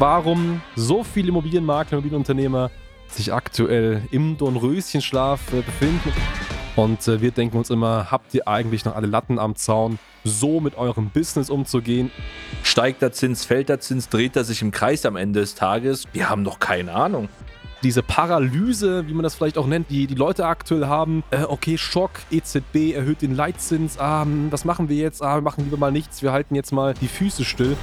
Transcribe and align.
warum 0.00 0.62
so 0.76 1.04
viele 1.04 1.28
Immobilienmakler, 1.28 1.98
Immobilienunternehmer 1.98 2.70
sich 3.08 3.32
aktuell 3.32 4.02
im 4.10 4.38
Dornröschenschlaf 4.38 5.52
äh, 5.52 5.60
befinden. 5.60 6.12
Und 6.74 7.06
äh, 7.06 7.20
wir 7.20 7.32
denken 7.32 7.58
uns 7.58 7.68
immer, 7.68 8.10
habt 8.10 8.32
ihr 8.32 8.48
eigentlich 8.48 8.84
noch 8.84 8.96
alle 8.96 9.06
Latten 9.06 9.38
am 9.38 9.56
Zaun, 9.56 9.98
so 10.24 10.60
mit 10.60 10.78
eurem 10.78 11.10
Business 11.10 11.50
umzugehen? 11.50 12.10
Steigt 12.62 13.02
der 13.02 13.12
Zins, 13.12 13.44
fällt 13.44 13.68
der 13.68 13.80
Zins, 13.80 14.08
dreht 14.08 14.36
er 14.36 14.44
sich 14.44 14.62
im 14.62 14.70
Kreis 14.70 15.04
am 15.04 15.16
Ende 15.16 15.40
des 15.40 15.54
Tages? 15.54 16.04
Wir 16.12 16.30
haben 16.30 16.44
doch 16.44 16.60
keine 16.60 16.94
Ahnung. 16.94 17.28
Diese 17.82 18.02
Paralyse, 18.02 19.06
wie 19.06 19.14
man 19.14 19.22
das 19.22 19.34
vielleicht 19.34 19.58
auch 19.58 19.66
nennt, 19.66 19.90
die 19.90 20.06
die 20.06 20.14
Leute 20.14 20.46
aktuell 20.46 20.86
haben, 20.86 21.24
äh, 21.30 21.42
okay, 21.42 21.76
Schock, 21.76 22.12
EZB 22.30 22.94
erhöht 22.94 23.20
den 23.20 23.34
Leitzins, 23.34 23.98
ah, 23.98 24.22
hm, 24.22 24.50
was 24.50 24.64
machen 24.64 24.88
wir 24.88 24.96
jetzt? 24.96 25.22
Ah, 25.22 25.36
wir 25.36 25.42
machen 25.42 25.64
lieber 25.64 25.78
mal 25.78 25.92
nichts, 25.92 26.22
wir 26.22 26.32
halten 26.32 26.54
jetzt 26.54 26.72
mal 26.72 26.94
die 26.94 27.08
Füße 27.08 27.44
still. 27.44 27.76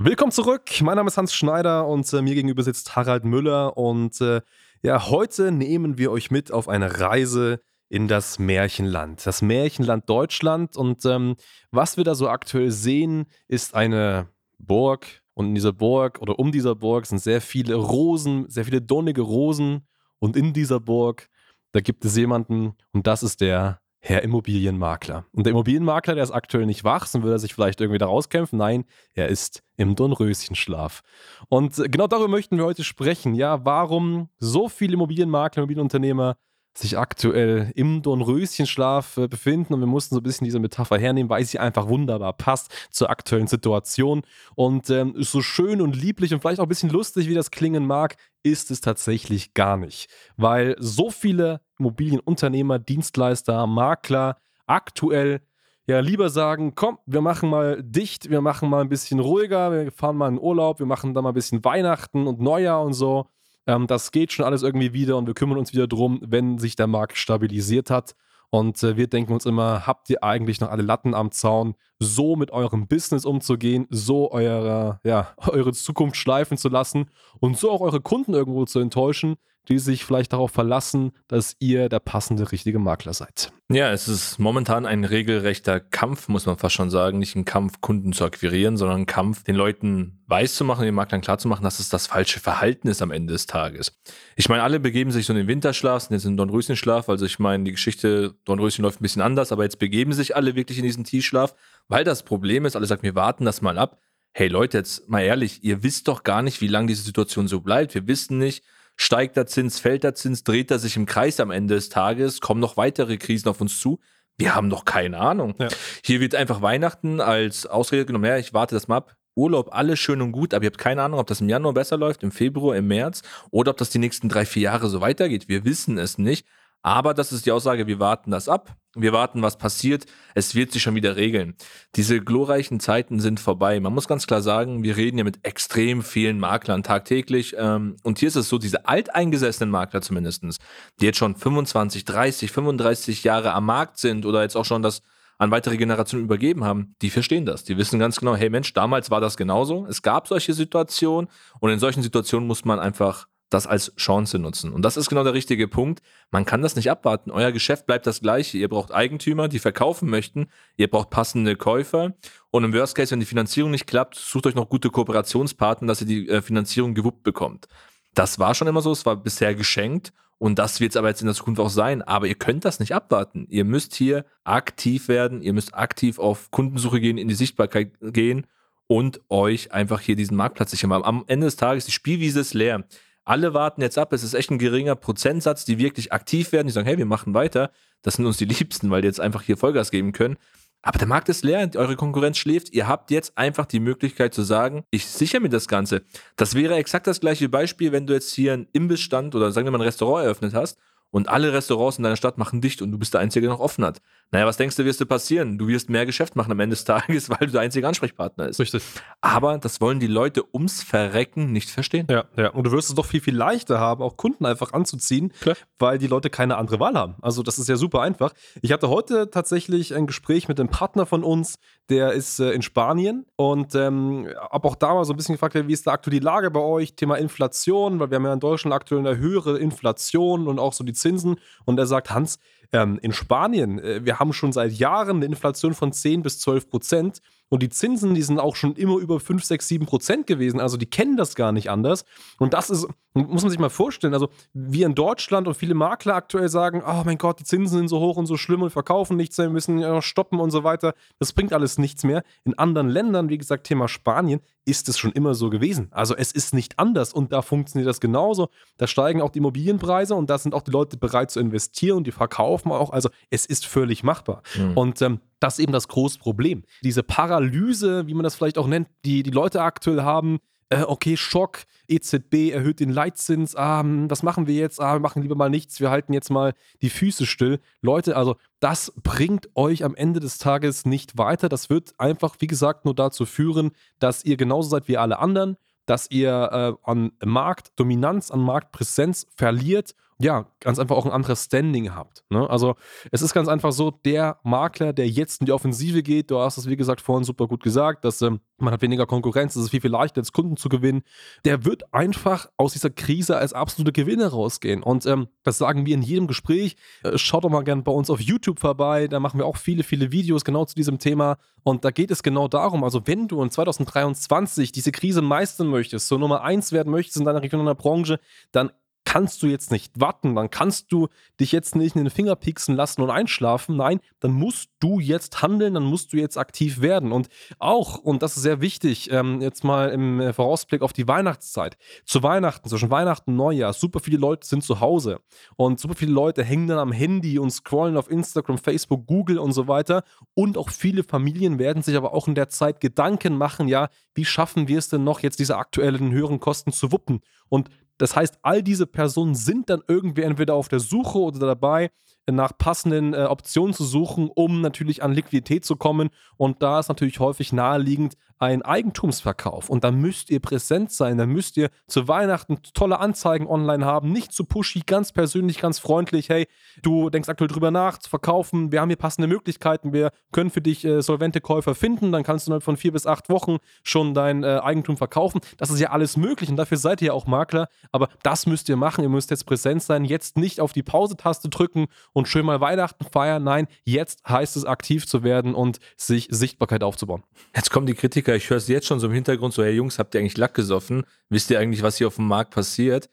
Willkommen 0.00 0.30
zurück. 0.30 0.70
Mein 0.80 0.94
Name 0.94 1.08
ist 1.08 1.16
Hans 1.16 1.34
Schneider 1.34 1.88
und 1.88 2.12
äh, 2.12 2.22
mir 2.22 2.36
gegenüber 2.36 2.62
sitzt 2.62 2.94
Harald 2.94 3.24
Müller. 3.24 3.76
Und 3.76 4.20
äh, 4.20 4.42
ja, 4.80 5.10
heute 5.10 5.50
nehmen 5.50 5.98
wir 5.98 6.12
euch 6.12 6.30
mit 6.30 6.52
auf 6.52 6.68
eine 6.68 7.00
Reise 7.00 7.60
in 7.88 8.06
das 8.06 8.38
Märchenland, 8.38 9.26
das 9.26 9.42
Märchenland 9.42 10.08
Deutschland. 10.08 10.76
Und 10.76 11.04
ähm, 11.04 11.34
was 11.72 11.96
wir 11.96 12.04
da 12.04 12.14
so 12.14 12.28
aktuell 12.28 12.70
sehen, 12.70 13.26
ist 13.48 13.74
eine 13.74 14.28
Burg. 14.58 15.20
Und 15.34 15.46
in 15.46 15.56
dieser 15.56 15.72
Burg 15.72 16.20
oder 16.20 16.38
um 16.38 16.52
dieser 16.52 16.76
Burg 16.76 17.04
sind 17.06 17.18
sehr 17.18 17.40
viele 17.40 17.74
Rosen, 17.74 18.48
sehr 18.48 18.66
viele 18.66 18.80
donnige 18.80 19.22
Rosen. 19.22 19.88
Und 20.20 20.36
in 20.36 20.52
dieser 20.52 20.78
Burg, 20.78 21.28
da 21.72 21.80
gibt 21.80 22.04
es 22.04 22.16
jemanden 22.16 22.76
und 22.92 23.08
das 23.08 23.24
ist 23.24 23.40
der 23.40 23.80
Herr 24.00 24.22
Immobilienmakler. 24.22 25.24
Und 25.32 25.44
der 25.44 25.50
Immobilienmakler, 25.50 26.14
der 26.14 26.24
ist 26.24 26.30
aktuell 26.30 26.66
nicht 26.66 26.84
wach, 26.84 27.06
sonst 27.06 27.24
würde 27.24 27.36
er 27.36 27.40
sich 27.40 27.54
vielleicht 27.54 27.80
irgendwie 27.80 27.98
da 27.98 28.06
rauskämpfen. 28.06 28.58
Nein, 28.58 28.84
er 29.14 29.28
ist 29.28 29.62
im 29.76 29.96
Dornröschenschlaf. 29.96 31.02
Und 31.48 31.76
genau 31.90 32.06
darüber 32.06 32.28
möchten 32.28 32.58
wir 32.58 32.64
heute 32.64 32.84
sprechen. 32.84 33.34
Ja, 33.34 33.64
warum 33.64 34.28
so 34.38 34.68
viele 34.68 34.94
Immobilienmakler, 34.94 35.62
Immobilienunternehmer 35.62 36.36
sich 36.78 36.98
aktuell 36.98 37.72
im 37.74 38.02
Dornröschenschlaf 38.02 39.16
äh, 39.16 39.28
befinden 39.28 39.74
und 39.74 39.80
wir 39.80 39.86
mussten 39.86 40.14
so 40.14 40.20
ein 40.20 40.24
bisschen 40.24 40.44
diese 40.44 40.58
Metapher 40.58 40.98
hernehmen, 40.98 41.30
weil 41.30 41.44
sie 41.44 41.58
einfach 41.58 41.88
wunderbar 41.88 42.32
passt 42.32 42.72
zur 42.90 43.10
aktuellen 43.10 43.46
Situation 43.46 44.22
und 44.54 44.90
ähm, 44.90 45.14
so 45.16 45.42
schön 45.42 45.80
und 45.80 45.96
lieblich 45.96 46.32
und 46.32 46.40
vielleicht 46.40 46.60
auch 46.60 46.66
ein 46.66 46.68
bisschen 46.68 46.90
lustig, 46.90 47.28
wie 47.28 47.34
das 47.34 47.50
klingen 47.50 47.86
mag, 47.86 48.16
ist 48.42 48.70
es 48.70 48.80
tatsächlich 48.80 49.54
gar 49.54 49.76
nicht, 49.76 50.10
weil 50.36 50.76
so 50.78 51.10
viele 51.10 51.60
Immobilienunternehmer, 51.78 52.78
Dienstleister, 52.78 53.66
Makler 53.66 54.36
aktuell 54.66 55.40
ja 55.88 56.00
lieber 56.00 56.28
sagen, 56.28 56.74
komm, 56.74 56.98
wir 57.06 57.22
machen 57.22 57.48
mal 57.48 57.82
dicht, 57.82 58.28
wir 58.28 58.42
machen 58.42 58.68
mal 58.68 58.82
ein 58.82 58.90
bisschen 58.90 59.20
ruhiger, 59.20 59.72
wir 59.72 59.90
fahren 59.90 60.16
mal 60.16 60.28
in 60.28 60.38
Urlaub, 60.38 60.78
wir 60.78 60.86
machen 60.86 61.14
da 61.14 61.22
mal 61.22 61.30
ein 61.30 61.34
bisschen 61.34 61.64
Weihnachten 61.64 62.26
und 62.26 62.40
Neujahr 62.40 62.82
und 62.82 62.92
so. 62.92 63.26
Ähm, 63.68 63.86
das 63.86 64.10
geht 64.10 64.32
schon 64.32 64.46
alles 64.46 64.62
irgendwie 64.62 64.92
wieder 64.94 65.16
und 65.18 65.26
wir 65.26 65.34
kümmern 65.34 65.58
uns 65.58 65.72
wieder 65.72 65.86
drum, 65.86 66.20
wenn 66.24 66.58
sich 66.58 66.74
der 66.74 66.88
Markt 66.88 67.18
stabilisiert 67.18 67.90
hat. 67.90 68.16
Und 68.50 68.82
äh, 68.82 68.96
wir 68.96 69.08
denken 69.08 69.34
uns 69.34 69.44
immer, 69.44 69.86
habt 69.86 70.08
ihr 70.08 70.24
eigentlich 70.24 70.58
noch 70.60 70.70
alle 70.70 70.82
Latten 70.82 71.14
am 71.14 71.30
Zaun, 71.30 71.74
so 71.98 72.34
mit 72.34 72.50
eurem 72.50 72.88
Business 72.88 73.26
umzugehen, 73.26 73.86
so 73.90 74.32
eure, 74.32 75.00
ja, 75.04 75.34
eure 75.46 75.72
Zukunft 75.74 76.16
schleifen 76.16 76.56
zu 76.56 76.70
lassen 76.70 77.10
und 77.40 77.58
so 77.58 77.70
auch 77.70 77.82
eure 77.82 78.00
Kunden 78.00 78.32
irgendwo 78.32 78.64
zu 78.64 78.80
enttäuschen, 78.80 79.36
die 79.68 79.78
sich 79.78 80.04
vielleicht 80.04 80.32
darauf 80.32 80.50
verlassen, 80.50 81.12
dass 81.26 81.56
ihr 81.58 81.88
der 81.88 82.00
passende, 82.00 82.50
richtige 82.50 82.78
Makler 82.78 83.12
seid. 83.12 83.52
Ja, 83.70 83.92
es 83.92 84.08
ist 84.08 84.38
momentan 84.38 84.86
ein 84.86 85.04
regelrechter 85.04 85.78
Kampf, 85.78 86.28
muss 86.28 86.46
man 86.46 86.56
fast 86.56 86.74
schon 86.74 86.88
sagen. 86.88 87.18
Nicht 87.18 87.36
ein 87.36 87.44
Kampf, 87.44 87.82
Kunden 87.82 88.14
zu 88.14 88.24
akquirieren, 88.24 88.78
sondern 88.78 89.00
ein 89.00 89.06
Kampf, 89.06 89.44
den 89.44 89.56
Leuten 89.56 90.22
weiß 90.26 90.54
zu 90.54 90.64
machen, 90.64 90.84
den 90.84 90.94
Maklern 90.94 91.20
klar 91.20 91.38
zu 91.38 91.48
machen, 91.48 91.64
dass 91.64 91.78
es 91.78 91.90
das 91.90 92.06
falsche 92.06 92.40
Verhalten 92.40 92.88
ist 92.88 93.02
am 93.02 93.10
Ende 93.10 93.34
des 93.34 93.46
Tages. 93.46 93.92
Ich 94.36 94.48
meine, 94.48 94.62
alle 94.62 94.80
begeben 94.80 95.10
sich 95.10 95.26
so 95.26 95.34
in 95.34 95.38
den 95.38 95.48
Winterschlaf, 95.48 96.04
sind 96.04 96.14
jetzt 96.14 96.24
in 96.24 96.38
Dornröschenschlaf. 96.38 97.10
Also 97.10 97.26
ich 97.26 97.38
meine, 97.38 97.64
die 97.64 97.72
Geschichte 97.72 98.34
Dornröschen 98.46 98.82
läuft 98.82 99.00
ein 99.00 99.02
bisschen 99.02 99.22
anders, 99.22 99.52
aber 99.52 99.64
jetzt 99.64 99.78
begeben 99.78 100.14
sich 100.14 100.34
alle 100.34 100.54
wirklich 100.54 100.78
in 100.78 100.84
diesen 100.84 101.04
Tiefschlaf, 101.04 101.54
weil 101.88 102.04
das 102.04 102.22
Problem 102.22 102.64
ist, 102.64 102.74
alle 102.74 102.86
sagen, 102.86 103.02
wir 103.02 103.14
warten 103.14 103.44
das 103.44 103.60
mal 103.60 103.76
ab. 103.76 104.00
Hey 104.32 104.48
Leute, 104.48 104.78
jetzt 104.78 105.08
mal 105.08 105.20
ehrlich, 105.20 105.62
ihr 105.62 105.82
wisst 105.82 106.08
doch 106.08 106.22
gar 106.22 106.42
nicht, 106.42 106.60
wie 106.60 106.68
lange 106.68 106.86
diese 106.86 107.02
Situation 107.02 107.48
so 107.48 107.60
bleibt. 107.60 107.94
Wir 107.94 108.06
wissen 108.06 108.38
nicht, 108.38 108.64
Steigt 109.00 109.36
der 109.36 109.46
Zins, 109.46 109.78
fällt 109.78 110.02
der 110.04 110.14
Zins, 110.14 110.42
dreht 110.42 110.70
er 110.70 110.78
sich 110.78 110.96
im 110.96 111.06
Kreis 111.06 111.38
am 111.40 111.50
Ende 111.50 111.76
des 111.76 111.88
Tages, 111.88 112.40
kommen 112.40 112.60
noch 112.60 112.76
weitere 112.76 113.16
Krisen 113.16 113.48
auf 113.48 113.60
uns 113.60 113.80
zu. 113.80 114.00
Wir 114.36 114.54
haben 114.54 114.70
doch 114.70 114.84
keine 114.84 115.18
Ahnung. 115.18 115.54
Ja. 115.58 115.68
Hier 116.04 116.20
wird 116.20 116.34
einfach 116.34 116.62
Weihnachten 116.62 117.20
als 117.20 117.64
Ausrede 117.66 118.06
genommen, 118.06 118.24
ja, 118.24 118.38
ich 118.38 118.52
warte 118.54 118.74
das 118.74 118.88
mal 118.88 118.98
ab. 118.98 119.16
Urlaub, 119.36 119.72
alles 119.72 120.00
schön 120.00 120.20
und 120.20 120.32
gut, 120.32 120.52
aber 120.52 120.64
ihr 120.64 120.70
habt 120.70 120.78
keine 120.78 121.02
Ahnung, 121.02 121.20
ob 121.20 121.28
das 121.28 121.40
im 121.40 121.48
Januar 121.48 121.72
besser 121.72 121.96
läuft, 121.96 122.24
im 122.24 122.32
Februar, 122.32 122.76
im 122.76 122.88
März 122.88 123.22
oder 123.52 123.70
ob 123.70 123.76
das 123.76 123.90
die 123.90 124.00
nächsten 124.00 124.28
drei, 124.28 124.44
vier 124.44 124.62
Jahre 124.62 124.88
so 124.88 125.00
weitergeht. 125.00 125.48
Wir 125.48 125.64
wissen 125.64 125.96
es 125.96 126.18
nicht. 126.18 126.44
Aber 126.82 127.14
das 127.14 127.32
ist 127.32 127.46
die 127.46 127.52
Aussage, 127.52 127.86
wir 127.86 127.98
warten 127.98 128.30
das 128.30 128.48
ab. 128.48 128.76
Wir 128.94 129.12
warten, 129.12 129.42
was 129.42 129.58
passiert. 129.58 130.06
Es 130.34 130.54
wird 130.54 130.72
sich 130.72 130.82
schon 130.82 130.94
wieder 130.94 131.16
regeln. 131.16 131.56
Diese 131.94 132.20
glorreichen 132.20 132.80
Zeiten 132.80 133.20
sind 133.20 133.40
vorbei. 133.40 133.78
Man 133.80 133.92
muss 133.92 134.08
ganz 134.08 134.26
klar 134.26 134.42
sagen, 134.42 134.82
wir 134.82 134.96
reden 134.96 135.18
ja 135.18 135.24
mit 135.24 135.44
extrem 135.44 136.02
vielen 136.02 136.40
Maklern 136.40 136.82
tagtäglich. 136.82 137.54
Ähm, 137.58 137.96
und 138.02 138.18
hier 138.18 138.28
ist 138.28 138.36
es 138.36 138.48
so, 138.48 138.58
diese 138.58 138.86
alteingesessenen 138.88 139.70
Makler 139.70 140.02
zumindestens, 140.02 140.58
die 141.00 141.06
jetzt 141.06 141.18
schon 141.18 141.36
25, 141.36 142.04
30, 142.04 142.50
35 142.50 143.24
Jahre 143.24 143.52
am 143.52 143.66
Markt 143.66 143.98
sind 143.98 144.24
oder 144.24 144.42
jetzt 144.42 144.56
auch 144.56 144.64
schon 144.64 144.82
das 144.82 145.02
an 145.38 145.52
weitere 145.52 145.76
Generationen 145.76 146.24
übergeben 146.24 146.64
haben, 146.64 146.96
die 147.00 147.10
verstehen 147.10 147.46
das. 147.46 147.62
Die 147.62 147.76
wissen 147.76 148.00
ganz 148.00 148.18
genau, 148.18 148.34
hey 148.34 148.50
Mensch, 148.50 148.72
damals 148.72 149.10
war 149.10 149.20
das 149.20 149.36
genauso. 149.36 149.86
Es 149.86 150.02
gab 150.02 150.26
solche 150.26 150.52
Situationen 150.52 151.30
und 151.60 151.70
in 151.70 151.78
solchen 151.78 152.02
Situationen 152.02 152.48
muss 152.48 152.64
man 152.64 152.80
einfach 152.80 153.28
das 153.50 153.66
als 153.66 153.94
Chance 153.96 154.38
nutzen. 154.38 154.72
Und 154.72 154.82
das 154.82 154.96
ist 154.96 155.08
genau 155.08 155.24
der 155.24 155.32
richtige 155.32 155.68
Punkt. 155.68 156.02
Man 156.30 156.44
kann 156.44 156.62
das 156.62 156.76
nicht 156.76 156.90
abwarten. 156.90 157.30
Euer 157.30 157.52
Geschäft 157.52 157.86
bleibt 157.86 158.06
das 158.06 158.20
gleiche. 158.20 158.58
Ihr 158.58 158.68
braucht 158.68 158.92
Eigentümer, 158.92 159.48
die 159.48 159.58
verkaufen 159.58 160.10
möchten. 160.10 160.48
Ihr 160.76 160.88
braucht 160.88 161.10
passende 161.10 161.56
Käufer. 161.56 162.14
Und 162.50 162.64
im 162.64 162.74
Worst 162.74 162.94
Case, 162.94 163.10
wenn 163.10 163.20
die 163.20 163.26
Finanzierung 163.26 163.70
nicht 163.70 163.86
klappt, 163.86 164.16
sucht 164.16 164.46
euch 164.46 164.54
noch 164.54 164.68
gute 164.68 164.90
Kooperationspartner, 164.90 165.88
dass 165.88 166.02
ihr 166.02 166.06
die 166.06 166.28
äh, 166.28 166.42
Finanzierung 166.42 166.94
gewuppt 166.94 167.22
bekommt. 167.22 167.68
Das 168.14 168.38
war 168.38 168.54
schon 168.54 168.68
immer 168.68 168.82
so. 168.82 168.92
Es 168.92 169.06
war 169.06 169.16
bisher 169.16 169.54
geschenkt. 169.54 170.12
Und 170.38 170.58
das 170.58 170.78
wird 170.78 170.92
es 170.92 170.96
aber 170.96 171.08
jetzt 171.08 171.20
in 171.20 171.26
der 171.26 171.34
Zukunft 171.34 171.60
auch 171.60 171.70
sein. 171.70 172.02
Aber 172.02 172.26
ihr 172.26 172.34
könnt 172.34 172.64
das 172.64 172.80
nicht 172.80 172.94
abwarten. 172.94 173.46
Ihr 173.48 173.64
müsst 173.64 173.94
hier 173.94 174.24
aktiv 174.44 175.08
werden. 175.08 175.42
Ihr 175.42 175.52
müsst 175.52 175.74
aktiv 175.74 176.18
auf 176.18 176.50
Kundensuche 176.50 177.00
gehen, 177.00 177.18
in 177.18 177.28
die 177.28 177.34
Sichtbarkeit 177.34 177.92
gehen 178.00 178.46
und 178.86 179.20
euch 179.28 179.72
einfach 179.72 180.00
hier 180.00 180.16
diesen 180.16 180.36
Marktplatz 180.36 180.70
sichern. 180.70 180.90
Weil 180.90 181.04
am 181.04 181.24
Ende 181.26 181.46
des 181.46 181.56
Tages, 181.56 181.86
die 181.86 181.92
Spielwiese 181.92 182.40
ist 182.40 182.54
leer. 182.54 182.84
Alle 183.28 183.52
warten 183.52 183.82
jetzt 183.82 183.98
ab. 183.98 184.14
Es 184.14 184.22
ist 184.22 184.32
echt 184.32 184.50
ein 184.50 184.58
geringer 184.58 184.96
Prozentsatz, 184.96 185.66
die 185.66 185.78
wirklich 185.78 186.12
aktiv 186.12 186.50
werden, 186.52 186.66
die 186.66 186.72
sagen, 186.72 186.86
hey, 186.86 186.96
wir 186.96 187.04
machen 187.04 187.34
weiter. 187.34 187.70
Das 188.00 188.14
sind 188.14 188.24
uns 188.24 188.38
die 188.38 188.46
Liebsten, 188.46 188.90
weil 188.90 189.02
die 189.02 189.08
jetzt 189.08 189.20
einfach 189.20 189.42
hier 189.42 189.58
Vollgas 189.58 189.90
geben 189.90 190.12
können. 190.12 190.38
Aber 190.80 190.98
der 190.98 191.08
Markt 191.08 191.28
ist 191.28 191.44
leer, 191.44 191.68
eure 191.74 191.96
Konkurrenz 191.96 192.38
schläft. 192.38 192.72
Ihr 192.72 192.88
habt 192.88 193.10
jetzt 193.10 193.36
einfach 193.36 193.66
die 193.66 193.80
Möglichkeit 193.80 194.32
zu 194.32 194.42
sagen, 194.44 194.84
ich 194.90 195.06
sichere 195.06 195.40
mir 195.42 195.50
das 195.50 195.68
Ganze. 195.68 196.04
Das 196.36 196.54
wäre 196.54 196.76
exakt 196.76 197.06
das 197.06 197.20
gleiche 197.20 197.50
Beispiel, 197.50 197.92
wenn 197.92 198.06
du 198.06 198.14
jetzt 198.14 198.32
hier 198.32 198.54
einen 198.54 198.66
Imbissstand 198.72 199.34
oder 199.34 199.52
sagen 199.52 199.66
wir 199.66 199.72
mal 199.72 199.78
ein 199.78 199.82
Restaurant 199.82 200.24
eröffnet 200.24 200.54
hast 200.54 200.78
und 201.10 201.28
alle 201.28 201.52
Restaurants 201.52 201.98
in 201.98 202.04
deiner 202.04 202.16
Stadt 202.16 202.38
machen 202.38 202.60
dicht 202.60 202.82
und 202.82 202.92
du 202.92 202.98
bist 202.98 203.14
der 203.14 203.20
Einzige, 203.20 203.46
der 203.46 203.50
noch 203.50 203.60
offen 203.60 203.84
hat. 203.84 203.98
Naja, 204.30 204.44
was 204.44 204.58
denkst 204.58 204.76
du, 204.76 204.84
wirst 204.84 205.00
du 205.00 205.06
passieren? 205.06 205.56
Du 205.56 205.68
wirst 205.68 205.88
mehr 205.88 206.04
Geschäft 206.04 206.36
machen 206.36 206.52
am 206.52 206.60
Ende 206.60 206.76
des 206.76 206.84
Tages, 206.84 207.30
weil 207.30 207.38
du 207.40 207.48
der 207.48 207.62
einzige 207.62 207.88
Ansprechpartner 207.88 208.46
bist. 208.46 208.60
Richtig. 208.60 208.82
Aber 209.20 209.56
das 209.58 209.80
wollen 209.80 210.00
die 210.00 210.06
Leute 210.06 210.44
ums 210.52 210.82
Verrecken 210.82 211.52
nicht 211.52 211.70
verstehen. 211.70 212.06
Ja, 212.10 212.24
ja. 212.36 212.50
Und 212.50 212.64
du 212.64 212.72
wirst 212.72 212.90
es 212.90 212.94
doch 212.94 213.06
viel, 213.06 213.20
viel 213.20 213.36
leichter 213.36 213.78
haben, 213.78 214.02
auch 214.02 214.16
Kunden 214.16 214.44
einfach 214.44 214.72
anzuziehen, 214.72 215.32
Klar. 215.40 215.56
weil 215.78 215.98
die 215.98 216.06
Leute 216.06 216.28
keine 216.28 216.56
andere 216.56 216.78
Wahl 216.78 216.94
haben. 216.94 217.14
Also, 217.22 217.42
das 217.42 217.58
ist 217.58 217.68
ja 217.68 217.76
super 217.76 218.02
einfach. 218.02 218.34
Ich 218.60 218.72
hatte 218.72 218.90
heute 218.90 219.30
tatsächlich 219.30 219.94
ein 219.94 220.06
Gespräch 220.06 220.48
mit 220.48 220.60
einem 220.60 220.68
Partner 220.68 221.06
von 221.06 221.24
uns, 221.24 221.58
der 221.88 222.12
ist 222.12 222.38
äh, 222.38 222.50
in 222.50 222.60
Spanien 222.60 223.24
und 223.36 223.74
ähm, 223.74 224.28
habe 224.50 224.68
auch 224.68 224.76
da 224.76 224.92
mal 224.92 225.04
so 225.04 225.14
ein 225.14 225.16
bisschen 225.16 225.36
gefragt, 225.36 225.54
wie 225.54 225.72
ist 225.72 225.86
da 225.86 225.92
aktuell 225.92 226.18
die 226.18 226.24
Lage 226.24 226.50
bei 226.50 226.60
euch? 226.60 226.94
Thema 226.94 227.16
Inflation, 227.16 227.98
weil 227.98 228.10
wir 228.10 228.16
haben 228.16 228.26
ja 228.26 228.34
in 228.34 228.40
Deutschland 228.40 228.74
aktuell 228.74 229.06
eine 229.06 229.16
höhere 229.16 229.58
Inflation 229.58 230.46
und 230.48 230.58
auch 230.58 230.74
so 230.74 230.84
die 230.84 230.92
Zinsen. 231.00 231.36
Und 231.64 231.78
er 231.78 231.86
sagt, 231.86 232.10
Hans, 232.10 232.38
ähm, 232.72 232.98
in 233.02 233.12
Spanien, 233.12 233.78
äh, 233.78 234.04
wir 234.04 234.18
haben 234.18 234.32
schon 234.32 234.52
seit 234.52 234.72
Jahren 234.72 235.16
eine 235.16 235.26
Inflation 235.26 235.74
von 235.74 235.92
10 235.92 236.22
bis 236.22 236.40
12 236.40 236.68
Prozent. 236.68 237.20
Und 237.50 237.62
die 237.62 237.70
Zinsen, 237.70 238.14
die 238.14 238.22
sind 238.22 238.38
auch 238.38 238.56
schon 238.56 238.74
immer 238.76 238.98
über 238.98 239.20
5, 239.20 239.42
6, 239.42 239.68
7 239.68 239.86
Prozent 239.86 240.26
gewesen. 240.26 240.60
Also 240.60 240.76
die 240.76 240.86
kennen 240.86 241.16
das 241.16 241.34
gar 241.34 241.52
nicht 241.52 241.70
anders. 241.70 242.04
Und 242.38 242.52
das 242.52 242.68
ist, 242.68 242.86
muss 243.14 243.42
man 243.42 243.50
sich 243.50 243.58
mal 243.58 243.70
vorstellen. 243.70 244.12
Also 244.12 244.28
wir 244.52 244.84
in 244.84 244.94
Deutschland 244.94 245.48
und 245.48 245.54
viele 245.54 245.74
Makler 245.74 246.14
aktuell 246.14 246.50
sagen, 246.50 246.82
oh 246.86 247.02
mein 247.06 247.16
Gott, 247.16 247.40
die 247.40 247.44
Zinsen 247.44 247.78
sind 247.78 247.88
so 247.88 248.00
hoch 248.00 248.16
und 248.16 248.26
so 248.26 248.36
schlimm 248.36 248.62
und 248.62 248.70
verkaufen 248.70 249.16
nichts 249.16 249.38
wir 249.38 249.48
müssen 249.48 249.78
ja 249.78 250.02
stoppen 250.02 250.40
und 250.40 250.50
so 250.50 250.62
weiter. 250.62 250.94
Das 251.18 251.32
bringt 251.32 251.52
alles 251.52 251.78
nichts 251.78 252.04
mehr. 252.04 252.22
In 252.44 252.58
anderen 252.58 252.88
Ländern, 252.88 253.30
wie 253.30 253.38
gesagt, 253.38 253.66
Thema 253.66 253.88
Spanien, 253.88 254.40
ist 254.66 254.88
es 254.88 254.98
schon 254.98 255.12
immer 255.12 255.34
so 255.34 255.48
gewesen. 255.48 255.88
Also 255.92 256.14
es 256.14 256.32
ist 256.32 256.52
nicht 256.52 256.78
anders 256.78 257.14
und 257.14 257.32
da 257.32 257.40
funktioniert 257.40 257.88
das 257.88 258.00
genauso. 258.00 258.48
Da 258.76 258.86
steigen 258.86 259.22
auch 259.22 259.30
die 259.30 259.38
Immobilienpreise 259.38 260.14
und 260.14 260.28
da 260.28 260.36
sind 260.36 260.54
auch 260.54 260.62
die 260.62 260.70
Leute 260.70 260.98
bereit 260.98 261.30
zu 261.30 261.40
investieren 261.40 261.98
und 261.98 262.06
die 262.06 262.12
verkaufen 262.12 262.57
auch. 262.66 262.90
Also 262.90 263.10
es 263.30 263.46
ist 263.46 263.66
völlig 263.66 264.02
machbar. 264.02 264.42
Mhm. 264.56 264.76
Und 264.76 265.02
ähm, 265.02 265.20
das 265.40 265.58
ist 265.58 265.62
eben 265.62 265.72
das 265.72 265.88
große 265.88 266.18
Problem. 266.18 266.64
Diese 266.82 267.02
Paralyse, 267.02 268.06
wie 268.06 268.14
man 268.14 268.24
das 268.24 268.34
vielleicht 268.34 268.58
auch 268.58 268.66
nennt, 268.66 268.88
die 269.04 269.22
die 269.22 269.30
Leute 269.30 269.62
aktuell 269.62 270.02
haben, 270.02 270.38
äh, 270.70 270.82
okay, 270.82 271.16
Schock, 271.16 271.60
EZB 271.88 272.50
erhöht 272.52 272.80
den 272.80 272.90
Leitzins, 272.90 273.56
ah, 273.56 273.80
hm, 273.80 274.10
was 274.10 274.22
machen 274.22 274.46
wir 274.46 274.54
jetzt? 274.54 274.80
Ah, 274.80 274.94
wir 274.94 275.00
machen 275.00 275.22
lieber 275.22 275.34
mal 275.34 275.48
nichts, 275.48 275.80
wir 275.80 275.90
halten 275.90 276.12
jetzt 276.12 276.30
mal 276.30 276.52
die 276.82 276.90
Füße 276.90 277.24
still. 277.24 277.60
Leute, 277.80 278.16
also 278.16 278.36
das 278.60 278.92
bringt 279.02 279.48
euch 279.54 279.84
am 279.84 279.94
Ende 279.94 280.20
des 280.20 280.38
Tages 280.38 280.84
nicht 280.84 281.16
weiter. 281.16 281.48
Das 281.48 281.70
wird 281.70 281.94
einfach, 281.98 282.36
wie 282.40 282.46
gesagt, 282.46 282.84
nur 282.84 282.94
dazu 282.94 283.24
führen, 283.24 283.70
dass 283.98 284.24
ihr 284.24 284.36
genauso 284.36 284.68
seid 284.68 284.88
wie 284.88 284.98
alle 284.98 285.18
anderen, 285.18 285.56
dass 285.86 286.10
ihr 286.10 286.30
äh, 286.30 286.88
an 286.90 287.12
Marktdominanz, 287.24 288.30
an 288.30 288.40
Marktpräsenz 288.40 289.26
verliert 289.34 289.94
ja, 290.20 290.46
ganz 290.58 290.80
einfach 290.80 290.96
auch 290.96 291.06
ein 291.06 291.12
anderes 291.12 291.44
Standing 291.44 291.94
habt. 291.94 292.24
Ne? 292.28 292.50
Also 292.50 292.74
es 293.12 293.22
ist 293.22 293.34
ganz 293.34 293.46
einfach 293.46 293.70
so, 293.70 293.92
der 293.92 294.38
Makler, 294.42 294.92
der 294.92 295.08
jetzt 295.08 295.40
in 295.40 295.46
die 295.46 295.52
Offensive 295.52 296.02
geht, 296.02 296.32
du 296.32 296.40
hast 296.40 296.58
es 296.58 296.68
wie 296.68 296.76
gesagt 296.76 297.00
vorhin 297.00 297.22
super 297.22 297.46
gut 297.46 297.62
gesagt, 297.62 298.04
dass 298.04 298.20
ähm, 298.22 298.40
man 298.56 298.72
hat 298.72 298.82
weniger 298.82 299.06
Konkurrenz, 299.06 299.54
es 299.54 299.62
ist 299.62 299.70
viel, 299.70 299.80
viel 299.80 299.92
leichter, 299.92 300.20
als 300.20 300.32
Kunden 300.32 300.56
zu 300.56 300.68
gewinnen, 300.68 301.02
der 301.44 301.64
wird 301.64 301.94
einfach 301.94 302.48
aus 302.56 302.72
dieser 302.72 302.90
Krise 302.90 303.36
als 303.36 303.52
absolute 303.52 303.92
Gewinner 303.92 304.26
rausgehen. 304.28 304.82
Und 304.82 305.06
ähm, 305.06 305.28
das 305.44 305.58
sagen 305.58 305.86
wir 305.86 305.94
in 305.94 306.02
jedem 306.02 306.26
Gespräch. 306.26 306.74
Äh, 307.04 307.16
schaut 307.16 307.44
doch 307.44 307.50
mal 307.50 307.62
gerne 307.62 307.82
bei 307.82 307.92
uns 307.92 308.10
auf 308.10 308.20
YouTube 308.20 308.58
vorbei, 308.58 309.06
da 309.06 309.20
machen 309.20 309.38
wir 309.38 309.46
auch 309.46 309.56
viele, 309.56 309.84
viele 309.84 310.10
Videos 310.10 310.44
genau 310.44 310.64
zu 310.64 310.74
diesem 310.74 310.98
Thema. 310.98 311.36
Und 311.62 311.84
da 311.84 311.92
geht 311.92 312.10
es 312.10 312.24
genau 312.24 312.48
darum, 312.48 312.82
also 312.82 313.06
wenn 313.06 313.28
du 313.28 313.40
in 313.40 313.50
2023 313.50 314.72
diese 314.72 314.90
Krise 314.90 315.22
meistern 315.22 315.68
möchtest, 315.68 316.08
so 316.08 316.18
Nummer 316.18 316.42
eins 316.42 316.72
werden 316.72 316.90
möchtest 316.90 317.18
in 317.18 317.24
deiner 317.24 317.42
Region, 317.42 317.60
in 317.60 317.66
der 317.66 317.74
Branche, 317.74 318.18
dann 318.50 318.72
kannst 319.08 319.42
du 319.42 319.46
jetzt 319.46 319.70
nicht 319.70 319.98
warten, 319.98 320.34
dann 320.34 320.50
kannst 320.50 320.92
du 320.92 321.08
dich 321.40 321.50
jetzt 321.50 321.74
nicht 321.74 321.96
in 321.96 322.04
den 322.04 322.10
Finger 322.10 322.36
pieksen 322.36 322.76
lassen 322.76 323.00
und 323.00 323.08
einschlafen. 323.08 323.74
Nein, 323.74 324.00
dann 324.20 324.32
musst 324.32 324.68
du 324.80 325.00
jetzt 325.00 325.40
handeln, 325.40 325.72
dann 325.72 325.84
musst 325.84 326.12
du 326.12 326.18
jetzt 326.18 326.36
aktiv 326.36 326.82
werden. 326.82 327.10
Und 327.10 327.28
auch, 327.58 327.96
und 327.96 328.22
das 328.22 328.36
ist 328.36 328.42
sehr 328.42 328.60
wichtig, 328.60 329.10
ähm, 329.10 329.40
jetzt 329.40 329.64
mal 329.64 329.88
im 329.88 330.20
äh, 330.20 330.34
Vorausblick 330.34 330.82
auf 330.82 330.92
die 330.92 331.08
Weihnachtszeit. 331.08 331.78
Zu 332.04 332.22
Weihnachten, 332.22 332.68
zwischen 332.68 332.90
Weihnachten 332.90 333.30
und 333.30 333.36
Neujahr, 333.38 333.72
super 333.72 334.00
viele 334.00 334.18
Leute 334.18 334.46
sind 334.46 334.62
zu 334.62 334.80
Hause 334.80 335.20
und 335.56 335.80
super 335.80 335.94
viele 335.94 336.12
Leute 336.12 336.44
hängen 336.44 336.66
dann 336.66 336.78
am 336.78 336.92
Handy 336.92 337.38
und 337.38 337.50
scrollen 337.50 337.96
auf 337.96 338.10
Instagram, 338.10 338.58
Facebook, 338.58 339.06
Google 339.06 339.38
und 339.38 339.52
so 339.52 339.68
weiter. 339.68 340.04
Und 340.34 340.58
auch 340.58 340.68
viele 340.68 341.02
Familien 341.02 341.58
werden 341.58 341.82
sich 341.82 341.96
aber 341.96 342.12
auch 342.12 342.28
in 342.28 342.34
der 342.34 342.50
Zeit 342.50 342.82
Gedanken 342.82 343.38
machen, 343.38 343.68
ja, 343.68 343.88
wie 344.14 344.26
schaffen 344.26 344.68
wir 344.68 344.76
es 344.76 344.90
denn 344.90 345.02
noch, 345.02 345.20
jetzt 345.20 345.38
diese 345.38 345.56
aktuellen 345.56 346.12
höheren 346.12 346.40
Kosten 346.40 346.72
zu 346.72 346.92
wuppen? 346.92 347.20
Und 347.48 347.70
das 347.98 348.16
heißt, 348.16 348.38
all 348.42 348.62
diese 348.62 348.86
Personen 348.86 349.34
sind 349.34 349.68
dann 349.70 349.82
irgendwie 349.86 350.22
entweder 350.22 350.54
auf 350.54 350.68
der 350.68 350.80
Suche 350.80 351.18
oder 351.18 351.38
dabei, 351.40 351.90
nach 352.36 352.56
passenden 352.56 353.14
äh, 353.14 353.24
Optionen 353.24 353.74
zu 353.74 353.84
suchen, 353.84 354.30
um 354.34 354.60
natürlich 354.60 355.02
an 355.02 355.12
Liquidität 355.12 355.64
zu 355.64 355.76
kommen. 355.76 356.10
Und 356.36 356.62
da 356.62 356.80
ist 356.80 356.88
natürlich 356.88 357.20
häufig 357.20 357.52
naheliegend 357.52 358.16
ein 358.38 358.62
Eigentumsverkauf. 358.62 359.68
Und 359.68 359.84
da 359.84 359.90
müsst 359.90 360.30
ihr 360.30 360.40
präsent 360.40 360.92
sein, 360.92 361.18
da 361.18 361.26
müsst 361.26 361.56
ihr 361.56 361.70
zu 361.86 362.08
Weihnachten 362.08 362.58
tolle 362.74 363.00
Anzeigen 363.00 363.46
online 363.46 363.84
haben, 363.84 364.12
nicht 364.12 364.32
zu 364.32 364.44
pushy, 364.44 364.82
ganz 364.86 365.12
persönlich, 365.12 365.58
ganz 365.58 365.78
freundlich. 365.78 366.28
Hey, 366.28 366.46
du 366.82 367.10
denkst 367.10 367.28
aktuell 367.28 367.48
drüber 367.48 367.70
nach, 367.70 367.98
zu 367.98 368.08
verkaufen, 368.08 368.70
wir 368.70 368.80
haben 368.80 368.88
hier 368.88 368.96
passende 368.96 369.28
Möglichkeiten, 369.28 369.92
wir 369.92 370.12
können 370.32 370.50
für 370.50 370.60
dich 370.60 370.84
äh, 370.84 371.02
solvente 371.02 371.40
Käufer 371.40 371.74
finden, 371.74 372.12
dann 372.12 372.22
kannst 372.22 372.46
du 372.46 372.50
innerhalb 372.50 372.62
von 372.62 372.76
vier 372.76 372.92
bis 372.92 373.06
acht 373.06 373.28
Wochen 373.28 373.56
schon 373.82 374.14
dein 374.14 374.44
äh, 374.44 374.60
Eigentum 374.62 374.96
verkaufen. 374.96 375.40
Das 375.56 375.70
ist 375.70 375.80
ja 375.80 375.90
alles 375.90 376.16
möglich 376.16 376.48
und 376.48 376.56
dafür 376.56 376.78
seid 376.78 377.02
ihr 377.02 377.08
ja 377.08 377.12
auch 377.12 377.26
Makler. 377.26 377.68
Aber 377.90 378.08
das 378.22 378.46
müsst 378.46 378.68
ihr 378.68 378.76
machen, 378.76 379.02
ihr 379.02 379.10
müsst 379.10 379.30
jetzt 379.30 379.46
präsent 379.46 379.82
sein, 379.82 380.04
jetzt 380.04 380.36
nicht 380.36 380.60
auf 380.60 380.72
die 380.72 380.82
Pause-Taste 380.82 381.48
drücken 381.48 381.86
und 382.18 382.26
schön 382.26 382.44
mal 382.44 382.60
Weihnachten 382.60 383.04
feiern. 383.04 383.44
Nein, 383.44 383.68
jetzt 383.84 384.28
heißt 384.28 384.56
es 384.56 384.64
aktiv 384.64 385.06
zu 385.06 385.22
werden 385.22 385.54
und 385.54 385.78
sich 385.96 386.26
Sichtbarkeit 386.32 386.82
aufzubauen. 386.82 387.22
Jetzt 387.54 387.70
kommen 387.70 387.86
die 387.86 387.94
Kritiker, 387.94 388.34
ich 388.34 388.50
höre 388.50 388.56
es 388.56 388.66
jetzt 388.66 388.88
schon 388.88 388.98
so 388.98 389.06
im 389.06 389.12
Hintergrund, 389.12 389.54
so, 389.54 389.62
hey 389.62 389.72
Jungs, 389.72 390.00
habt 390.00 390.14
ihr 390.14 390.20
eigentlich 390.20 390.36
Lack 390.36 390.52
gesoffen? 390.54 391.04
Wisst 391.28 391.48
ihr 391.50 391.60
eigentlich, 391.60 391.82
was 391.82 391.96
hier 391.96 392.08
auf 392.08 392.16
dem 392.16 392.26
Markt 392.26 392.52
passiert? 392.52 393.08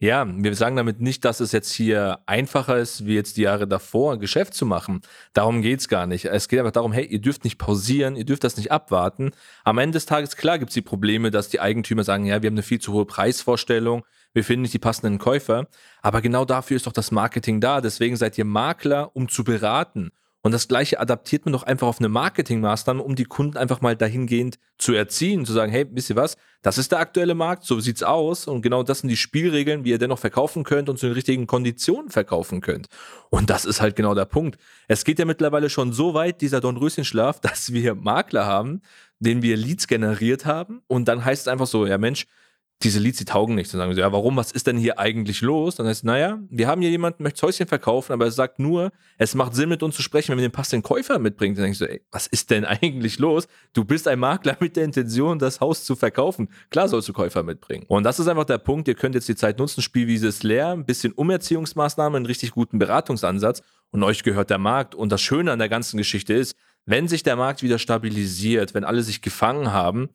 Ja, 0.00 0.24
wir 0.28 0.54
sagen 0.54 0.76
damit 0.76 1.00
nicht, 1.00 1.24
dass 1.24 1.40
es 1.40 1.50
jetzt 1.50 1.72
hier 1.72 2.20
einfacher 2.26 2.78
ist, 2.78 3.04
wie 3.04 3.16
jetzt 3.16 3.36
die 3.36 3.42
Jahre 3.42 3.66
davor, 3.66 4.12
ein 4.12 4.20
Geschäft 4.20 4.54
zu 4.54 4.64
machen. 4.64 5.00
Darum 5.32 5.60
geht 5.60 5.80
es 5.80 5.88
gar 5.88 6.06
nicht. 6.06 6.26
Es 6.26 6.46
geht 6.46 6.60
einfach 6.60 6.70
darum, 6.70 6.92
hey, 6.92 7.04
ihr 7.04 7.20
dürft 7.20 7.42
nicht 7.42 7.58
pausieren, 7.58 8.14
ihr 8.14 8.24
dürft 8.24 8.44
das 8.44 8.56
nicht 8.56 8.70
abwarten. 8.70 9.32
Am 9.64 9.78
Ende 9.78 9.96
des 9.96 10.06
Tages, 10.06 10.36
klar, 10.36 10.60
gibt 10.60 10.70
es 10.70 10.74
die 10.74 10.82
Probleme, 10.82 11.32
dass 11.32 11.48
die 11.48 11.58
Eigentümer 11.58 12.04
sagen, 12.04 12.26
ja, 12.26 12.42
wir 12.42 12.46
haben 12.46 12.54
eine 12.54 12.62
viel 12.62 12.80
zu 12.80 12.92
hohe 12.92 13.06
Preisvorstellung, 13.06 14.04
wir 14.32 14.44
finden 14.44 14.62
nicht 14.62 14.74
die 14.74 14.78
passenden 14.78 15.18
Käufer. 15.18 15.66
Aber 16.00 16.20
genau 16.20 16.44
dafür 16.44 16.76
ist 16.76 16.86
doch 16.86 16.92
das 16.92 17.10
Marketing 17.10 17.60
da. 17.60 17.80
Deswegen 17.80 18.14
seid 18.16 18.38
ihr 18.38 18.44
Makler, 18.44 19.16
um 19.16 19.28
zu 19.28 19.42
beraten. 19.42 20.12
Und 20.42 20.52
das 20.52 20.68
Gleiche 20.68 21.00
adaptiert 21.00 21.44
man 21.44 21.52
doch 21.52 21.64
einfach 21.64 21.88
auf 21.88 21.98
eine 21.98 22.08
Marketingmaßnahme, 22.08 23.02
um 23.02 23.16
die 23.16 23.24
Kunden 23.24 23.56
einfach 23.56 23.80
mal 23.80 23.96
dahingehend 23.96 24.58
zu 24.78 24.92
erziehen, 24.92 25.44
zu 25.44 25.52
sagen, 25.52 25.72
hey, 25.72 25.86
wisst 25.90 26.10
ihr 26.10 26.16
was, 26.16 26.36
das 26.62 26.78
ist 26.78 26.92
der 26.92 27.00
aktuelle 27.00 27.34
Markt, 27.34 27.64
so 27.64 27.80
sieht's 27.80 28.04
aus 28.04 28.46
und 28.46 28.62
genau 28.62 28.84
das 28.84 29.00
sind 29.00 29.08
die 29.08 29.16
Spielregeln, 29.16 29.84
wie 29.84 29.90
ihr 29.90 29.98
dennoch 29.98 30.20
verkaufen 30.20 30.62
könnt 30.62 30.88
und 30.88 30.98
zu 30.98 31.06
den 31.06 31.14
richtigen 31.14 31.48
Konditionen 31.48 32.10
verkaufen 32.10 32.60
könnt. 32.60 32.86
Und 33.30 33.50
das 33.50 33.64
ist 33.64 33.80
halt 33.80 33.96
genau 33.96 34.14
der 34.14 34.26
Punkt. 34.26 34.58
Es 34.86 35.04
geht 35.04 35.18
ja 35.18 35.24
mittlerweile 35.24 35.70
schon 35.70 35.92
so 35.92 36.14
weit, 36.14 36.40
dieser 36.40 36.60
Dornröschenschlaf, 36.60 37.40
dass 37.40 37.72
wir 37.72 37.96
Makler 37.96 38.46
haben, 38.46 38.82
den 39.18 39.42
wir 39.42 39.56
Leads 39.56 39.88
generiert 39.88 40.46
haben 40.46 40.82
und 40.86 41.08
dann 41.08 41.24
heißt 41.24 41.42
es 41.42 41.48
einfach 41.48 41.66
so, 41.66 41.84
ja 41.84 41.98
Mensch, 41.98 42.26
diese 42.82 43.00
Leads, 43.00 43.18
die 43.18 43.24
taugen 43.24 43.56
nicht. 43.56 43.72
Dann 43.72 43.78
sagen 43.78 43.94
sie, 43.94 44.00
ja, 44.00 44.12
warum, 44.12 44.36
was 44.36 44.52
ist 44.52 44.68
denn 44.68 44.76
hier 44.76 45.00
eigentlich 45.00 45.40
los? 45.40 45.76
Dann 45.76 45.86
heißt 45.86 46.00
es, 46.00 46.04
naja, 46.04 46.38
wir 46.48 46.68
haben 46.68 46.80
hier 46.80 46.90
jemanden, 46.90 47.24
möchte 47.24 47.44
Häuschen 47.44 47.66
verkaufen, 47.66 48.12
aber 48.12 48.26
er 48.26 48.30
sagt 48.30 48.60
nur, 48.60 48.92
es 49.16 49.34
macht 49.34 49.54
Sinn, 49.54 49.68
mit 49.68 49.82
uns 49.82 49.96
zu 49.96 50.02
sprechen, 50.02 50.30
wenn 50.30 50.38
wir 50.38 50.48
den 50.48 50.52
passenden 50.52 50.84
Käufer 50.84 51.18
mitbringen. 51.18 51.56
Dann 51.56 51.64
denkst 51.64 51.80
du, 51.80 51.90
ey, 51.90 52.02
was 52.12 52.28
ist 52.28 52.50
denn 52.50 52.64
eigentlich 52.64 53.18
los? 53.18 53.48
Du 53.72 53.84
bist 53.84 54.06
ein 54.06 54.20
Makler 54.20 54.56
mit 54.60 54.76
der 54.76 54.84
Intention, 54.84 55.38
das 55.38 55.60
Haus 55.60 55.84
zu 55.84 55.96
verkaufen. 55.96 56.48
Klar 56.70 56.88
sollst 56.88 57.08
du 57.08 57.12
Käufer 57.12 57.42
mitbringen. 57.42 57.84
Und 57.88 58.04
das 58.04 58.20
ist 58.20 58.28
einfach 58.28 58.44
der 58.44 58.58
Punkt, 58.58 58.86
ihr 58.86 58.94
könnt 58.94 59.16
jetzt 59.16 59.28
die 59.28 59.36
Zeit 59.36 59.58
nutzen, 59.58 59.82
Spielwiese 59.82 60.28
ist 60.28 60.44
leer, 60.44 60.68
ein 60.68 60.84
bisschen 60.84 61.12
Umerziehungsmaßnahmen, 61.12 62.16
einen 62.16 62.26
richtig 62.26 62.52
guten 62.52 62.78
Beratungsansatz 62.78 63.62
und 63.90 64.04
euch 64.04 64.22
gehört 64.22 64.50
der 64.50 64.58
Markt. 64.58 64.94
Und 64.94 65.10
das 65.10 65.20
Schöne 65.20 65.50
an 65.50 65.58
der 65.58 65.68
ganzen 65.68 65.96
Geschichte 65.96 66.34
ist, 66.34 66.56
wenn 66.86 67.08
sich 67.08 67.22
der 67.22 67.36
Markt 67.36 67.62
wieder 67.62 67.78
stabilisiert, 67.78 68.72
wenn 68.72 68.84
alle 68.84 69.02
sich 69.02 69.20
gefangen 69.20 69.72
haben, 69.72 70.08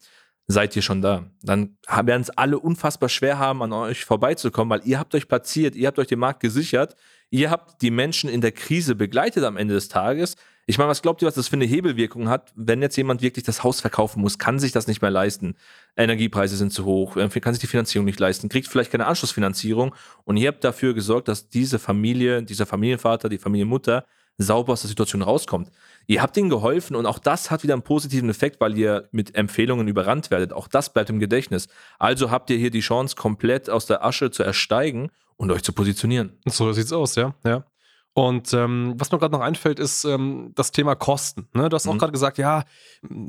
seid 0.48 0.76
ihr 0.76 0.82
schon 0.82 1.02
da. 1.02 1.26
Dann 1.42 1.78
werden 1.88 2.22
es 2.22 2.30
alle 2.30 2.60
unfassbar 2.60 3.10
schwer 3.10 3.40
haben, 3.40 3.62
an 3.64 3.74
euch 3.74 4.06
vorbeizukommen, 4.06 4.70
weil 4.70 4.88
ihr 4.88 5.00
habt 5.00 5.16
euch 5.16 5.28
platziert, 5.28 5.76
ihr 5.76 5.88
habt 5.88 6.00
euch 6.00 6.08
den 6.08 6.20
Markt 6.20 6.42
gesichert, 6.42 6.96
ihr 7.30 7.50
habt 7.50 7.82
die 7.82 7.92
Menschen 7.92 8.30
in 8.30 8.42
der 8.42 8.52
Krise 8.52 8.96
begleitet 8.96 9.44
am 9.44 9.58
Ende 9.58 9.74
des 9.74 9.88
Tages. 9.88 10.36
Ich 10.66 10.78
meine, 10.78 10.90
was 10.90 11.02
glaubt 11.02 11.22
ihr, 11.22 11.28
was 11.28 11.36
das 11.36 11.50
für 11.50 11.58
eine 11.58 11.66
Hebelwirkung 11.66 12.30
hat, 12.30 12.54
wenn 12.56 12.82
jetzt 12.82 12.96
jemand 12.96 13.22
wirklich 13.22 13.44
das 13.44 13.64
Haus 13.64 13.82
verkaufen 13.82 14.22
muss, 14.22 14.40
kann 14.40 14.60
sich 14.60 14.72
das 14.72 14.88
nicht 14.88 15.02
mehr 15.02 15.12
leisten. 15.12 15.56
Energiepreise 15.98 16.56
sind 16.56 16.72
zu 16.72 16.86
hoch, 16.86 17.16
kann 17.16 17.54
sich 17.54 17.60
die 17.60 17.68
Finanzierung 17.68 18.06
nicht 18.06 18.20
leisten, 18.20 18.48
kriegt 18.48 18.68
vielleicht 18.68 18.92
keine 18.92 19.08
Anschlussfinanzierung 19.08 19.94
und 20.24 20.38
ihr 20.38 20.48
habt 20.48 20.64
dafür 20.64 20.94
gesorgt, 20.94 21.28
dass 21.28 21.50
diese 21.50 21.80
Familie, 21.80 22.44
dieser 22.44 22.66
Familienvater, 22.66 23.28
die 23.28 23.38
Familienmutter 23.38 24.06
sauber 24.38 24.74
aus 24.74 24.82
der 24.82 24.90
Situation 24.90 25.22
rauskommt. 25.22 25.72
Ihr 26.08 26.22
habt 26.22 26.36
ihnen 26.38 26.50
geholfen 26.50 26.96
und 26.96 27.06
auch 27.06 27.20
das 27.20 27.52
hat 27.52 27.64
wieder 27.64 27.74
einen 27.74 27.84
positiven 27.84 28.30
Effekt, 28.30 28.60
weil 28.60 28.78
ihr 28.78 29.08
mit 29.12 29.36
Empfehlungen 29.36 29.88
überrannt 29.88 30.32
werdet. 30.32 30.54
Auch 30.54 30.68
das 30.68 30.92
bleibt 30.92 31.10
im 31.10 31.20
Gedächtnis. 31.20 31.68
Also 32.00 32.32
habt 32.32 32.50
ihr 32.50 32.58
hier 32.58 32.72
die 32.72 32.82
Chance, 32.82 33.16
komplett 33.16 33.70
aus 33.70 33.86
der 33.86 34.04
Asche 34.04 34.32
zu 34.32 34.44
ersteigen 34.44 35.12
und 35.38 35.52
euch 35.52 35.64
zu 35.64 35.74
positionieren. 35.74 36.38
So 36.46 36.72
sieht's 36.74 36.92
aus, 36.92 37.16
ja. 37.16 37.36
ja. 37.46 37.66
Und 38.14 38.54
ähm, 38.54 38.94
was 38.98 39.12
mir 39.12 39.18
gerade 39.18 39.34
noch 39.34 39.42
einfällt, 39.42 39.80
ist 39.80 40.04
ähm, 40.04 40.52
das 40.56 40.72
Thema 40.72 40.96
Kosten. 40.96 41.48
Ne? 41.54 41.70
Du 41.70 41.76
hast 41.76 41.88
auch 41.88 41.94
mhm. 41.94 42.00
gerade 42.00 42.12
gesagt, 42.12 42.38
ja, 42.38 42.64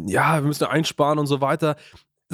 ja, 0.06 0.42
wir 0.42 0.46
müssen 0.46 0.64
einsparen 0.64 1.18
und 1.18 1.26
so 1.26 1.40
weiter 1.40 1.76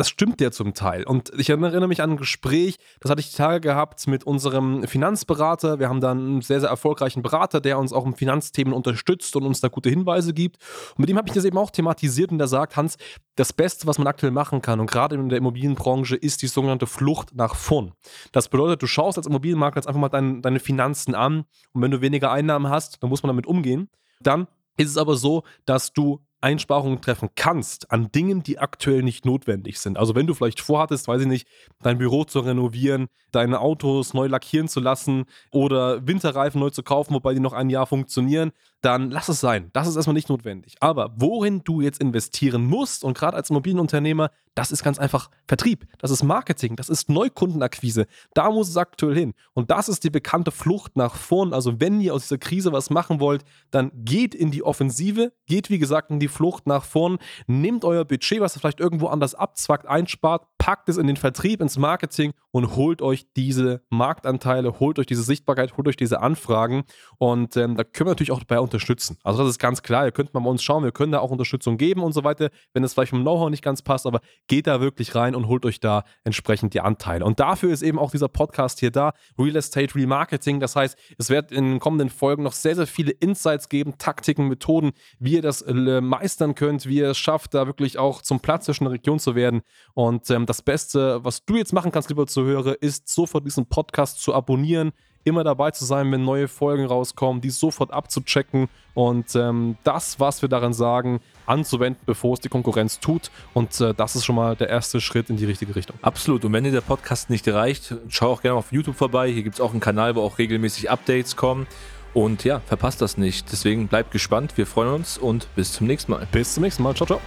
das 0.00 0.08
stimmt 0.08 0.40
ja 0.40 0.50
zum 0.50 0.72
Teil. 0.72 1.04
Und 1.04 1.30
ich 1.36 1.50
erinnere 1.50 1.86
mich 1.86 2.02
an 2.02 2.12
ein 2.12 2.16
Gespräch, 2.16 2.78
das 3.00 3.10
hatte 3.10 3.20
ich 3.20 3.32
die 3.32 3.36
Tage 3.36 3.60
gehabt 3.60 4.06
mit 4.06 4.24
unserem 4.24 4.82
Finanzberater. 4.84 5.78
Wir 5.78 5.90
haben 5.90 6.00
da 6.00 6.12
einen 6.12 6.40
sehr, 6.40 6.58
sehr 6.60 6.70
erfolgreichen 6.70 7.20
Berater, 7.20 7.60
der 7.60 7.78
uns 7.78 7.92
auch 7.92 8.06
im 8.06 8.14
Finanzthemen 8.14 8.72
unterstützt 8.72 9.36
und 9.36 9.42
uns 9.42 9.60
da 9.60 9.68
gute 9.68 9.90
Hinweise 9.90 10.32
gibt. 10.32 10.56
Und 10.92 11.00
mit 11.00 11.10
dem 11.10 11.18
habe 11.18 11.28
ich 11.28 11.34
das 11.34 11.44
eben 11.44 11.58
auch 11.58 11.70
thematisiert 11.70 12.32
und 12.32 12.38
der 12.38 12.48
sagt, 12.48 12.78
Hans, 12.78 12.96
das 13.36 13.52
Beste, 13.52 13.86
was 13.86 13.98
man 13.98 14.06
aktuell 14.06 14.32
machen 14.32 14.62
kann 14.62 14.80
und 14.80 14.90
gerade 14.90 15.16
in 15.16 15.28
der 15.28 15.36
Immobilienbranche, 15.36 16.16
ist 16.16 16.40
die 16.40 16.46
sogenannte 16.46 16.86
Flucht 16.86 17.34
nach 17.34 17.54
vorn. 17.54 17.92
Das 18.32 18.48
bedeutet, 18.48 18.80
du 18.80 18.86
schaust 18.86 19.18
als 19.18 19.26
Immobilienmakler 19.26 19.80
jetzt 19.80 19.86
einfach 19.86 20.00
mal 20.00 20.08
dein, 20.08 20.40
deine 20.40 20.60
Finanzen 20.60 21.14
an 21.14 21.44
und 21.72 21.82
wenn 21.82 21.90
du 21.90 22.00
weniger 22.00 22.32
Einnahmen 22.32 22.70
hast, 22.70 23.02
dann 23.02 23.10
muss 23.10 23.22
man 23.22 23.28
damit 23.28 23.46
umgehen. 23.46 23.90
Dann 24.22 24.46
ist 24.78 24.88
es 24.88 24.96
aber 24.96 25.16
so, 25.16 25.42
dass 25.66 25.92
du 25.92 26.24
Einsparungen 26.40 27.00
treffen 27.00 27.30
kannst 27.34 27.90
an 27.90 28.10
Dingen, 28.12 28.42
die 28.42 28.58
aktuell 28.58 29.02
nicht 29.02 29.24
notwendig 29.24 29.78
sind. 29.78 29.98
Also 29.98 30.14
wenn 30.14 30.26
du 30.26 30.34
vielleicht 30.34 30.60
vorhattest, 30.60 31.06
weiß 31.06 31.22
ich 31.22 31.28
nicht, 31.28 31.48
dein 31.82 31.98
Büro 31.98 32.24
zu 32.24 32.40
renovieren, 32.40 33.08
deine 33.30 33.60
Autos 33.60 34.14
neu 34.14 34.26
lackieren 34.26 34.68
zu 34.68 34.80
lassen 34.80 35.26
oder 35.50 36.06
Winterreifen 36.06 36.60
neu 36.60 36.70
zu 36.70 36.82
kaufen, 36.82 37.14
wobei 37.14 37.34
die 37.34 37.40
noch 37.40 37.52
ein 37.52 37.70
Jahr 37.70 37.86
funktionieren, 37.86 38.52
dann 38.80 39.10
lass 39.10 39.28
es 39.28 39.40
sein. 39.40 39.70
Das 39.72 39.86
ist 39.86 39.96
erstmal 39.96 40.14
nicht 40.14 40.28
notwendig. 40.28 40.76
Aber 40.80 41.12
worin 41.16 41.62
du 41.64 41.80
jetzt 41.80 42.00
investieren 42.00 42.64
musst 42.64 43.04
und 43.04 43.16
gerade 43.16 43.36
als 43.36 43.50
Immobilienunternehmer, 43.50 44.30
das 44.54 44.72
ist 44.72 44.82
ganz 44.82 44.98
einfach 44.98 45.30
Vertrieb, 45.46 45.86
das 45.98 46.10
ist 46.10 46.22
Marketing, 46.22 46.76
das 46.76 46.88
ist 46.88 47.08
Neukundenakquise. 47.08 48.06
Da 48.34 48.50
muss 48.50 48.68
es 48.68 48.76
aktuell 48.76 49.14
hin. 49.14 49.34
Und 49.52 49.70
das 49.70 49.88
ist 49.88 50.04
die 50.04 50.10
bekannte 50.10 50.50
Flucht 50.50 50.96
nach 50.96 51.14
vorn. 51.14 51.52
Also 51.52 51.80
wenn 51.80 52.00
ihr 52.00 52.14
aus 52.14 52.22
dieser 52.22 52.38
Krise 52.38 52.72
was 52.72 52.90
machen 52.90 53.20
wollt, 53.20 53.44
dann 53.70 53.92
geht 53.94 54.34
in 54.34 54.50
die 54.50 54.62
Offensive, 54.62 55.32
geht 55.46 55.70
wie 55.70 55.78
gesagt 55.78 56.10
in 56.10 56.18
die 56.18 56.28
Flucht 56.28 56.66
nach 56.66 56.84
vorn, 56.84 57.18
nehmt 57.46 57.84
euer 57.84 58.04
Budget, 58.04 58.40
was 58.40 58.56
ihr 58.56 58.60
vielleicht 58.60 58.80
irgendwo 58.80 59.08
anders 59.08 59.34
abzwackt, 59.34 59.86
einspart, 59.86 60.46
packt 60.60 60.90
es 60.90 60.98
in 60.98 61.06
den 61.06 61.16
Vertrieb, 61.16 61.62
ins 61.62 61.78
Marketing 61.78 62.32
und 62.50 62.76
holt 62.76 63.00
euch 63.00 63.24
diese 63.34 63.80
Marktanteile, 63.88 64.78
holt 64.78 64.98
euch 64.98 65.06
diese 65.06 65.22
Sichtbarkeit, 65.22 65.78
holt 65.78 65.88
euch 65.88 65.96
diese 65.96 66.20
Anfragen. 66.20 66.84
Und 67.16 67.56
ähm, 67.56 67.78
da 67.78 67.82
können 67.82 68.08
wir 68.08 68.10
natürlich 68.10 68.30
auch 68.30 68.40
dabei 68.40 68.60
unterstützen. 68.60 69.16
Also 69.24 69.42
das 69.42 69.52
ist 69.52 69.58
ganz 69.58 69.82
klar, 69.82 70.04
ihr 70.04 70.12
könnt 70.12 70.34
mal 70.34 70.40
bei 70.40 70.50
uns 70.50 70.62
schauen, 70.62 70.84
wir 70.84 70.92
können 70.92 71.12
da 71.12 71.20
auch 71.20 71.30
Unterstützung 71.30 71.78
geben 71.78 72.02
und 72.02 72.12
so 72.12 72.24
weiter, 72.24 72.50
wenn 72.74 72.84
es 72.84 72.92
vielleicht 72.92 73.10
vom 73.10 73.22
Know-how 73.22 73.48
nicht 73.48 73.64
ganz 73.64 73.80
passt, 73.80 74.06
aber 74.06 74.20
geht 74.48 74.66
da 74.66 74.82
wirklich 74.82 75.14
rein 75.14 75.34
und 75.34 75.48
holt 75.48 75.64
euch 75.64 75.80
da 75.80 76.04
entsprechend 76.24 76.74
die 76.74 76.82
Anteile. 76.82 77.24
Und 77.24 77.40
dafür 77.40 77.72
ist 77.72 77.80
eben 77.80 77.98
auch 77.98 78.10
dieser 78.10 78.28
Podcast 78.28 78.80
hier 78.80 78.90
da, 78.90 79.14
Real 79.38 79.56
Estate 79.56 79.94
Remarketing. 79.94 80.60
Das 80.60 80.76
heißt, 80.76 80.98
es 81.16 81.30
wird 81.30 81.52
in 81.52 81.64
den 81.64 81.80
kommenden 81.80 82.10
Folgen 82.10 82.42
noch 82.42 82.52
sehr, 82.52 82.76
sehr 82.76 82.86
viele 82.86 83.12
Insights 83.12 83.70
geben, 83.70 83.94
Taktiken, 83.96 84.48
Methoden, 84.48 84.92
wie 85.18 85.36
ihr 85.36 85.42
das 85.42 85.62
äh, 85.62 86.02
meistern 86.02 86.54
könnt, 86.54 86.84
wie 86.84 86.98
ihr 86.98 87.10
es 87.10 87.18
schafft, 87.18 87.54
da 87.54 87.66
wirklich 87.66 87.96
auch 87.96 88.20
zum 88.20 88.40
Platz 88.40 88.66
zwischen 88.66 88.84
der 88.84 88.92
Region 88.92 89.18
zu 89.18 89.34
werden. 89.34 89.62
Und 89.94 90.28
ähm, 90.28 90.49
das 90.50 90.62
Beste, 90.62 91.24
was 91.24 91.44
du 91.44 91.54
jetzt 91.54 91.72
machen 91.72 91.92
kannst, 91.92 92.08
lieber 92.08 92.26
Zuhörer, 92.26 92.74
ist 92.82 93.08
sofort 93.08 93.46
diesen 93.46 93.66
Podcast 93.66 94.20
zu 94.20 94.34
abonnieren, 94.34 94.90
immer 95.22 95.44
dabei 95.44 95.70
zu 95.70 95.84
sein, 95.84 96.10
wenn 96.10 96.24
neue 96.24 96.48
Folgen 96.48 96.86
rauskommen, 96.86 97.40
die 97.40 97.50
sofort 97.50 97.92
abzuchecken 97.92 98.68
und 98.94 99.36
ähm, 99.36 99.76
das, 99.84 100.18
was 100.18 100.42
wir 100.42 100.48
darin 100.48 100.72
sagen, 100.72 101.20
anzuwenden, 101.46 102.02
bevor 102.04 102.34
es 102.34 102.40
die 102.40 102.48
Konkurrenz 102.48 102.98
tut. 102.98 103.30
Und 103.54 103.80
äh, 103.80 103.94
das 103.94 104.16
ist 104.16 104.24
schon 104.24 104.34
mal 104.34 104.56
der 104.56 104.68
erste 104.68 105.00
Schritt 105.00 105.30
in 105.30 105.36
die 105.36 105.44
richtige 105.44 105.76
Richtung. 105.76 105.96
Absolut. 106.02 106.44
Und 106.44 106.52
wenn 106.52 106.64
dir 106.64 106.72
der 106.72 106.80
Podcast 106.80 107.30
nicht 107.30 107.46
reicht, 107.46 107.94
schau 108.08 108.32
auch 108.32 108.42
gerne 108.42 108.58
auf 108.58 108.72
YouTube 108.72 108.96
vorbei. 108.96 109.30
Hier 109.30 109.44
gibt 109.44 109.54
es 109.54 109.60
auch 109.60 109.70
einen 109.70 109.80
Kanal, 109.80 110.16
wo 110.16 110.22
auch 110.22 110.38
regelmäßig 110.38 110.90
Updates 110.90 111.36
kommen. 111.36 111.68
Und 112.12 112.42
ja, 112.42 112.58
verpasst 112.66 113.00
das 113.00 113.16
nicht. 113.16 113.52
Deswegen 113.52 113.86
bleibt 113.86 114.10
gespannt. 114.10 114.56
Wir 114.56 114.66
freuen 114.66 114.94
uns 114.94 115.16
und 115.16 115.46
bis 115.54 115.72
zum 115.74 115.86
nächsten 115.86 116.10
Mal. 116.10 116.26
Bis 116.32 116.54
zum 116.54 116.64
nächsten 116.64 116.82
Mal. 116.82 116.96
Ciao, 116.96 117.06
ciao. 117.06 117.20